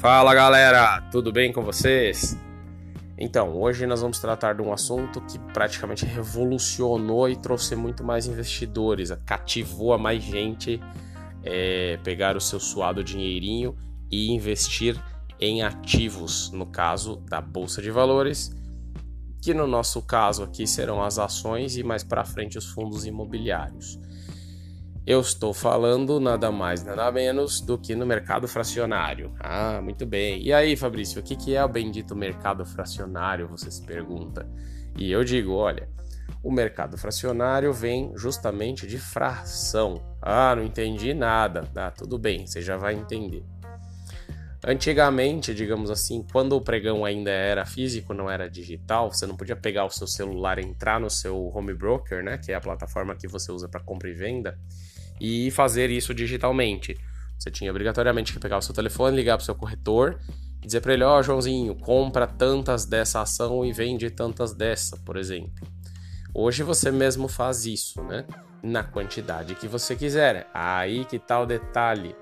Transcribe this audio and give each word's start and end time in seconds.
Fala 0.00 0.34
galera, 0.34 1.02
tudo 1.12 1.30
bem 1.30 1.52
com 1.52 1.62
vocês? 1.62 2.34
Então, 3.18 3.60
hoje 3.60 3.86
nós 3.86 4.00
vamos 4.00 4.18
tratar 4.18 4.54
de 4.54 4.62
um 4.62 4.72
assunto 4.72 5.20
que 5.20 5.38
praticamente 5.52 6.06
revolucionou 6.06 7.28
e 7.28 7.36
trouxe 7.36 7.76
muito 7.76 8.02
mais 8.02 8.26
investidores, 8.26 9.10
cativou 9.26 9.92
a 9.92 9.98
mais 9.98 10.22
gente 10.22 10.80
é, 11.44 11.98
pegar 12.02 12.34
o 12.34 12.40
seu 12.40 12.58
suado 12.58 13.04
dinheirinho 13.04 13.76
e 14.10 14.32
investir 14.32 14.98
em 15.38 15.62
ativos, 15.62 16.50
no 16.50 16.64
caso 16.64 17.16
da 17.28 17.42
Bolsa 17.42 17.82
de 17.82 17.90
Valores, 17.90 18.50
que 19.42 19.52
no 19.52 19.66
nosso 19.66 20.00
caso 20.00 20.44
aqui 20.44 20.66
serão 20.66 21.02
as 21.02 21.18
ações 21.18 21.76
e 21.76 21.82
mais 21.82 22.02
para 22.02 22.24
frente 22.24 22.56
os 22.56 22.64
fundos 22.64 23.04
imobiliários. 23.04 24.00
Eu 25.10 25.22
estou 25.22 25.52
falando 25.52 26.20
nada 26.20 26.52
mais, 26.52 26.84
nada 26.84 27.10
menos 27.10 27.60
do 27.60 27.76
que 27.76 27.96
no 27.96 28.06
mercado 28.06 28.46
fracionário. 28.46 29.34
Ah, 29.40 29.80
muito 29.82 30.06
bem. 30.06 30.40
E 30.40 30.52
aí, 30.52 30.76
Fabrício, 30.76 31.20
o 31.20 31.24
que 31.24 31.52
é 31.52 31.64
o 31.64 31.68
bendito 31.68 32.14
mercado 32.14 32.64
fracionário? 32.64 33.48
Você 33.48 33.72
se 33.72 33.84
pergunta. 33.84 34.48
E 34.96 35.10
eu 35.10 35.24
digo: 35.24 35.50
olha, 35.50 35.88
o 36.44 36.52
mercado 36.52 36.96
fracionário 36.96 37.72
vem 37.72 38.12
justamente 38.14 38.86
de 38.86 39.00
fração. 39.00 40.00
Ah, 40.22 40.54
não 40.54 40.62
entendi 40.62 41.12
nada. 41.12 41.68
Ah, 41.74 41.90
tudo 41.90 42.16
bem, 42.16 42.46
você 42.46 42.62
já 42.62 42.76
vai 42.76 42.94
entender. 42.94 43.44
Antigamente, 44.64 45.52
digamos 45.52 45.90
assim, 45.90 46.24
quando 46.30 46.52
o 46.52 46.60
pregão 46.60 47.04
ainda 47.04 47.32
era 47.32 47.66
físico, 47.66 48.14
não 48.14 48.30
era 48.30 48.48
digital, 48.48 49.10
você 49.10 49.26
não 49.26 49.34
podia 49.34 49.56
pegar 49.56 49.86
o 49.86 49.90
seu 49.90 50.06
celular, 50.06 50.60
entrar 50.60 51.00
no 51.00 51.10
seu 51.10 51.48
home 51.48 51.74
broker, 51.74 52.22
né, 52.22 52.38
que 52.38 52.52
é 52.52 52.54
a 52.54 52.60
plataforma 52.60 53.16
que 53.16 53.26
você 53.26 53.50
usa 53.50 53.68
para 53.68 53.80
compra 53.80 54.10
e 54.10 54.12
venda, 54.12 54.58
e 55.20 55.50
fazer 55.50 55.90
isso 55.90 56.14
digitalmente. 56.14 56.96
Você 57.38 57.50
tinha 57.50 57.70
obrigatoriamente 57.70 58.32
que 58.32 58.38
pegar 58.38 58.58
o 58.58 58.62
seu 58.62 58.74
telefone, 58.74 59.16
ligar 59.16 59.36
para 59.36 59.42
o 59.42 59.44
seu 59.44 59.54
corretor 59.54 60.18
e 60.62 60.66
dizer 60.66 60.80
para 60.80 60.94
ele: 60.94 61.04
Ó, 61.04 61.18
oh, 61.18 61.22
Joãozinho, 61.22 61.74
compra 61.74 62.26
tantas 62.26 62.84
dessa 62.84 63.20
ação 63.20 63.64
e 63.64 63.72
vende 63.72 64.10
tantas 64.10 64.52
dessa, 64.54 64.96
por 64.98 65.16
exemplo. 65.16 65.66
Hoje 66.34 66.62
você 66.62 66.90
mesmo 66.90 67.28
faz 67.28 67.66
isso, 67.66 68.02
né? 68.02 68.24
Na 68.62 68.84
quantidade 68.84 69.54
que 69.54 69.66
você 69.66 69.96
quiser. 69.96 70.48
Aí 70.54 71.04
que 71.04 71.18
tá 71.18 71.40
o 71.40 71.46
detalhe. 71.46 72.14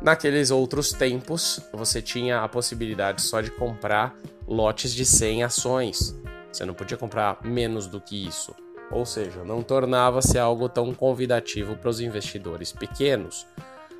Naqueles 0.00 0.50
outros 0.50 0.92
tempos, 0.92 1.60
você 1.72 2.02
tinha 2.02 2.40
a 2.40 2.48
possibilidade 2.48 3.22
só 3.22 3.40
de 3.40 3.52
comprar 3.52 4.16
lotes 4.48 4.92
de 4.92 5.04
100 5.04 5.44
ações. 5.44 6.20
Você 6.52 6.64
não 6.64 6.74
podia 6.74 6.96
comprar 6.96 7.38
menos 7.44 7.86
do 7.86 8.00
que 8.00 8.26
isso 8.26 8.52
ou 8.92 9.06
seja, 9.06 9.42
não 9.42 9.62
tornava-se 9.62 10.38
algo 10.38 10.68
tão 10.68 10.94
convidativo 10.94 11.76
para 11.76 11.90
os 11.90 12.00
investidores 12.00 12.72
pequenos. 12.72 13.46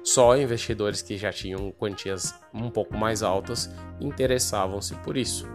Só 0.04 0.36
investidores 0.36 1.00
que 1.00 1.16
já 1.16 1.32
tinham 1.32 1.70
quantias 1.70 2.34
um 2.52 2.68
pouco 2.68 2.96
mais 2.96 3.22
altas 3.22 3.70
interessavam-se 4.00 4.94
por 4.96 5.16
isso. 5.16 5.48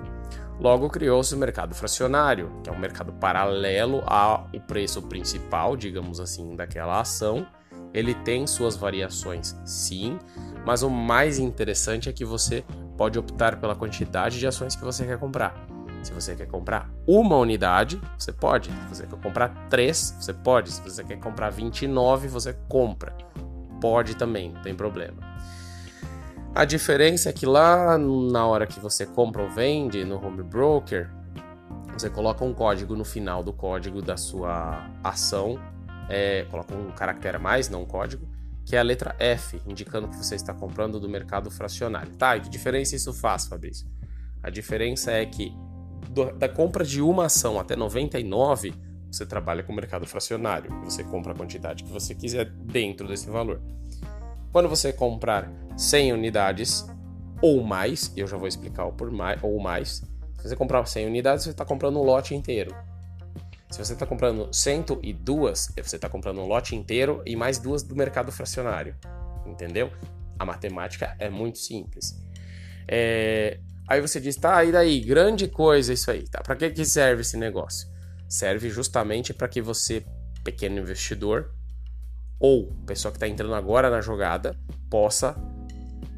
Logo 0.60 0.90
criou-se 0.90 1.36
o 1.36 1.38
mercado 1.38 1.76
fracionário, 1.76 2.52
que 2.64 2.70
é 2.70 2.74
um 2.74 2.80
mercado 2.80 3.14
paralelo 3.14 4.02
ao 4.08 4.48
preço 4.66 5.02
principal, 5.04 5.78
digamos 5.78 6.20
assim, 6.20 6.56
daquela 6.56 7.00
ação. 7.00 7.46
Ele 7.94 8.14
tem 8.14 8.48
suas 8.48 8.76
variações, 8.76 9.56
sim, 9.66 10.18
mas 10.66 10.82
o 10.82 10.90
mais 10.90 11.38
interessante 11.40 12.10
é 12.10 12.14
que 12.14 12.26
você 12.26 12.66
pode 12.98 13.20
optar 13.20 13.60
pela 13.60 13.76
quantidade 13.76 14.40
de 14.40 14.48
ações 14.48 14.76
que 14.76 14.84
você 14.84 15.06
quer 15.06 15.20
comprar. 15.20 15.77
Se 16.08 16.14
você 16.14 16.38
quer 16.38 16.48
comprar 16.48 16.90
uma 17.06 17.36
unidade, 17.36 18.00
você 18.18 18.32
pode. 18.32 18.70
Se 18.70 18.96
você 18.96 19.06
quer 19.06 19.20
comprar 19.20 19.50
três, 19.70 20.16
você 20.18 20.34
pode. 20.34 20.72
Se 20.72 20.82
você 20.82 21.04
quer 21.04 21.20
comprar 21.20 21.50
29, 21.50 22.30
você 22.30 22.54
compra. 22.70 23.14
Pode 23.82 24.16
também, 24.16 24.54
não 24.54 24.62
tem 24.62 24.74
problema. 24.74 25.18
A 26.56 26.64
diferença 26.64 27.28
é 27.28 27.34
que 27.34 27.46
lá 27.46 27.98
na 27.98 28.48
hora 28.48 28.66
que 28.66 28.80
você 28.80 29.06
compra 29.06 29.44
ou 29.44 29.50
vende 29.50 30.06
no 30.06 30.16
home 30.26 30.44
broker, 30.44 31.12
você 31.92 32.10
coloca 32.10 32.46
um 32.46 32.54
código 32.54 32.96
no 32.96 33.04
final 33.04 33.44
do 33.44 33.52
código 33.52 34.02
da 34.02 34.16
sua 34.16 34.90
ação, 35.04 35.60
é, 36.08 36.46
coloca 36.50 36.74
um 36.74 36.90
caractere 36.92 37.36
a 37.36 37.40
mais, 37.40 37.68
não 37.68 37.82
um 37.82 37.86
código, 37.86 38.26
que 38.66 38.78
é 38.78 38.80
a 38.80 38.84
letra 38.84 39.14
F, 39.20 39.62
indicando 39.68 40.08
que 40.08 40.16
você 40.16 40.36
está 40.36 40.54
comprando 40.54 41.02
do 41.02 41.10
mercado 41.10 41.52
fracionário. 41.52 42.16
Tá, 42.16 42.38
e 42.38 42.40
que 42.40 42.50
diferença 42.50 42.96
isso 42.96 43.12
faz, 43.14 43.46
Fabrício? 43.46 43.86
A 44.42 44.50
diferença 44.50 45.12
é 45.12 45.26
que 45.26 45.54
da 46.38 46.50
compra 46.50 46.84
de 46.84 47.02
uma 47.02 47.26
ação 47.26 47.60
até 47.60 47.76
99, 47.76 48.74
você 49.12 49.26
trabalha 49.26 49.64
com 49.64 49.72
o 49.72 49.76
mercado 49.76 50.06
fracionário. 50.06 50.72
Você 50.84 51.04
compra 51.04 51.34
a 51.34 51.36
quantidade 51.36 51.84
que 51.84 51.92
você 51.92 52.14
quiser 52.14 52.46
dentro 52.46 53.08
desse 53.08 53.30
valor. 53.30 53.62
Quando 54.52 54.70
você 54.70 54.92
comprar 54.92 55.52
100 55.78 56.14
unidades 56.14 56.86
ou 57.42 57.64
mais, 57.64 58.12
eu 58.16 58.28
já 58.28 58.38
vou 58.38 58.48
explicar 58.48 58.86
o 58.86 58.92
por 58.92 59.12
mais 59.12 59.42
ou 59.44 59.60
mais. 59.60 60.04
Se 60.38 60.50
você 60.50 60.56
comprar 60.56 60.86
100 60.86 61.08
unidades, 61.08 61.44
você 61.44 61.52
está 61.52 61.66
comprando 61.66 62.00
um 62.00 62.04
lote 62.04 62.36
inteiro. 62.36 62.76
Se 63.70 63.84
você 63.84 63.94
está 63.94 64.06
comprando 64.06 64.48
102, 64.52 65.74
você 65.76 65.96
está 65.98 66.08
comprando 66.08 66.40
um 66.40 66.46
lote 66.46 66.76
inteiro 66.76 67.22
e 67.26 67.36
mais 67.36 67.60
duas 67.60 67.84
do 67.84 67.96
mercado 67.96 68.32
fracionário. 68.32 68.96
Entendeu? 69.46 69.92
A 70.40 70.46
matemática 70.46 71.16
é 71.20 71.30
muito 71.30 71.58
simples. 71.58 72.18
É, 72.88 73.60
Aí 73.88 74.02
você 74.02 74.20
diz, 74.20 74.36
tá, 74.36 74.64
e 74.66 74.72
daí? 74.72 75.00
Grande 75.00 75.48
coisa 75.48 75.94
isso 75.94 76.12
aí, 76.12 76.24
tá? 76.28 76.42
Para 76.42 76.56
que, 76.56 76.70
que 76.72 76.84
serve 76.84 77.22
esse 77.22 77.38
negócio? 77.38 77.88
Serve 78.28 78.70
justamente 78.70 79.34
para 79.34 79.48
que 79.48 79.62
você, 79.62 80.06
pequeno 80.44 80.80
investidor, 80.80 81.54
ou 82.40 82.68
pessoa 82.86 83.12
que 83.12 83.18
está 83.18 83.28
entrando 83.28 83.56
agora 83.56 83.90
na 83.90 84.02
jogada, 84.02 84.56
possa 84.90 85.36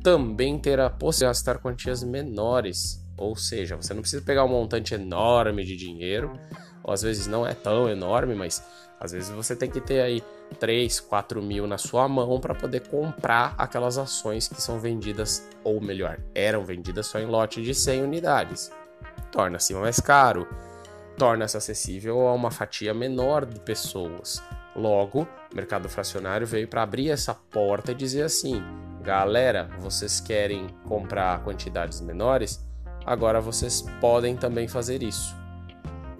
também 0.04 0.58
ter 0.58 0.80
a 0.80 0.90
possibilidade 0.90 1.40
de 1.40 1.46
gastar 1.46 1.60
quantias 1.60 2.04
menores. 2.04 3.06
Ou 3.16 3.36
seja, 3.36 3.76
você 3.76 3.94
não 3.94 4.02
precisa 4.02 4.24
pegar 4.24 4.46
um 4.46 4.50
montante 4.50 4.94
enorme 4.94 5.64
de 5.64 5.76
dinheiro, 5.76 6.40
ou 6.90 6.94
às 6.94 7.04
vezes 7.04 7.28
não 7.28 7.46
é 7.46 7.54
tão 7.54 7.88
enorme, 7.88 8.34
mas 8.34 8.64
às 9.00 9.12
vezes 9.12 9.30
você 9.30 9.56
tem 9.56 9.70
que 9.70 9.80
ter 9.80 10.02
aí 10.02 10.24
3, 10.60 11.00
4 11.02 11.40
mil 11.40 11.68
na 11.68 11.78
sua 11.78 12.08
mão 12.08 12.40
para 12.40 12.56
poder 12.56 12.88
comprar 12.88 13.54
aquelas 13.60 14.00
ações 14.00 14.48
que 14.48 14.60
são 14.60 14.80
vendidas, 14.80 15.48
ou 15.64 15.80
melhor, 15.80 16.20
eram 16.34 16.66
vendidas 16.66 17.06
só 17.06 17.20
em 17.20 17.28
lote 17.28 17.62
de 17.62 17.76
100 17.76 18.02
unidades. 18.02 18.72
Torna-se 19.32 19.72
mais 19.76 20.00
caro, 20.00 20.48
torna-se 21.16 21.56
acessível 21.56 22.28
a 22.28 22.34
uma 22.34 22.50
fatia 22.50 22.92
menor 22.92 23.46
de 23.46 23.60
pessoas. 23.60 24.42
Logo, 24.76 25.28
o 25.52 25.56
mercado 25.56 25.88
fracionário 25.88 26.48
veio 26.48 26.68
para 26.68 26.82
abrir 26.82 27.12
essa 27.12 27.36
porta 27.36 27.92
e 27.92 27.96
dizer 27.96 28.24
assim: 28.24 28.64
galera, 29.04 29.70
vocês 29.78 30.20
querem 30.20 30.66
comprar 30.88 31.44
quantidades 31.44 32.02
menores? 32.02 32.68
Agora 33.06 33.40
vocês 33.40 33.84
podem 34.02 34.36
também 34.36 34.68
fazer 34.68 35.04
isso. 35.04 35.36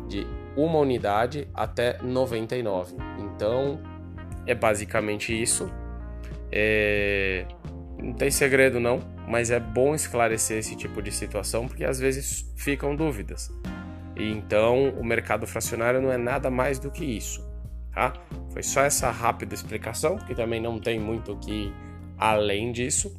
De 0.08 0.28
uma 0.56 0.80
unidade 0.80 1.48
até 1.54 1.98
99. 2.02 2.96
Então, 3.20 3.80
é 4.46 4.56
basicamente 4.56 5.40
isso. 5.40 5.72
É... 6.52 7.46
Não 8.02 8.14
tem 8.14 8.32
segredo 8.32 8.80
não, 8.80 9.00
mas 9.28 9.52
é 9.52 9.60
bom 9.60 9.94
esclarecer 9.94 10.58
esse 10.58 10.76
tipo 10.76 11.02
de 11.02 11.12
situação 11.12 11.68
porque 11.68 11.84
às 11.84 12.00
vezes 12.00 12.52
ficam 12.56 12.96
dúvidas. 12.96 13.52
E 14.16 14.32
então 14.32 14.90
o 14.92 15.04
mercado 15.04 15.46
fracionário 15.46 16.02
não 16.02 16.12
é 16.12 16.18
nada 16.18 16.50
mais 16.50 16.80
do 16.80 16.90
que 16.90 17.06
isso, 17.06 17.46
tá? 17.94 18.14
Foi 18.52 18.64
só 18.64 18.82
essa 18.82 19.12
rápida 19.12 19.54
explicação, 19.54 20.18
porque 20.18 20.34
também 20.34 20.62
não 20.62 20.80
tem 20.80 21.00
muito 21.00 21.38
que 21.38 21.74
além 22.18 22.72
disso. 22.72 23.16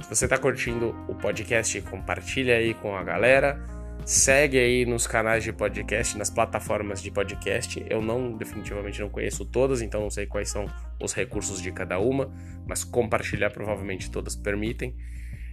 Se 0.00 0.08
você 0.08 0.26
está 0.26 0.36
curtindo 0.36 0.94
o 1.08 1.14
podcast, 1.14 1.80
compartilha 1.82 2.56
aí 2.56 2.74
com 2.74 2.96
a 2.96 3.02
galera. 3.02 3.64
Segue 4.04 4.58
aí 4.58 4.84
nos 4.84 5.06
canais 5.06 5.42
de 5.42 5.52
podcast, 5.52 6.18
nas 6.18 6.28
plataformas 6.28 7.02
de 7.02 7.10
podcast. 7.10 7.82
Eu 7.88 8.02
não 8.02 8.36
definitivamente 8.36 9.00
não 9.00 9.08
conheço 9.08 9.46
todas, 9.46 9.80
então 9.80 10.02
não 10.02 10.10
sei 10.10 10.26
quais 10.26 10.50
são 10.50 10.66
os 11.02 11.14
recursos 11.14 11.60
de 11.62 11.72
cada 11.72 11.98
uma, 11.98 12.30
mas 12.66 12.84
compartilhar 12.84 13.50
provavelmente 13.50 14.10
todas 14.10 14.36
permitem. 14.36 14.94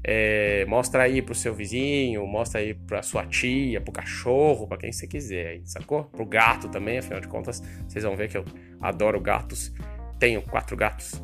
É, 0.03 0.65
mostra 0.65 1.03
aí 1.03 1.21
pro 1.21 1.35
seu 1.35 1.53
vizinho, 1.53 2.25
mostra 2.25 2.59
aí 2.59 2.73
pra 2.73 3.01
sua 3.03 3.25
tia, 3.25 3.79
pro 3.79 3.93
cachorro, 3.93 4.67
para 4.67 4.79
quem 4.79 4.91
você 4.91 5.07
quiser, 5.07 5.61
sacou? 5.63 6.05
Pro 6.05 6.25
gato 6.25 6.67
também, 6.69 6.97
afinal 6.97 7.21
de 7.21 7.27
contas, 7.27 7.61
vocês 7.87 8.03
vão 8.03 8.17
ver 8.17 8.27
que 8.27 8.37
eu 8.37 8.43
adoro 8.81 9.19
gatos. 9.21 9.71
Tenho 10.19 10.41
quatro 10.41 10.75
gatos. 10.75 11.21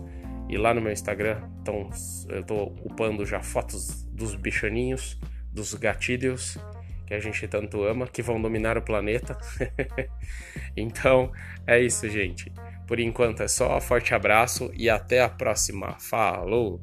E 0.48 0.58
lá 0.58 0.74
no 0.74 0.80
meu 0.80 0.94
Instagram, 0.94 1.42
então, 1.62 1.90
eu 2.30 2.44
tô 2.44 2.72
upando 2.86 3.26
já 3.26 3.42
fotos 3.42 4.04
dos 4.06 4.34
bichaninhos, 4.36 5.20
dos 5.52 5.74
gatídeos 5.74 6.58
que 7.08 7.14
a 7.14 7.20
gente 7.20 7.48
tanto 7.48 7.84
ama, 7.84 8.06
que 8.06 8.22
vão 8.22 8.40
dominar 8.42 8.78
o 8.78 8.82
planeta. 8.82 9.38
então, 10.76 11.32
é 11.66 11.80
isso, 11.80 12.08
gente. 12.10 12.52
Por 12.86 13.00
enquanto 13.00 13.42
é 13.42 13.48
só, 13.48 13.80
forte 13.80 14.14
abraço 14.14 14.70
e 14.76 14.90
até 14.90 15.22
a 15.22 15.30
próxima. 15.30 15.98
Falou! 16.00 16.82